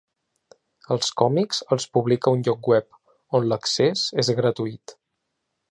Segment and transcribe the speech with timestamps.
[0.95, 2.99] Els còmics els publica a un lloc web,
[3.41, 4.99] on l'accés és gratuït.